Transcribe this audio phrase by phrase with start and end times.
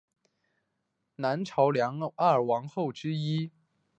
[1.17, 3.51] 南朝梁二王后之一。